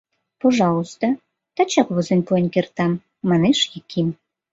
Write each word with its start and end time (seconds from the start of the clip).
Пожалуйста, 0.41 1.05
тачак 1.55 1.87
возен 1.95 2.19
пуэн 2.27 2.45
кертам,— 2.53 2.91
манеш 3.29 3.59
Яким. 3.79 4.07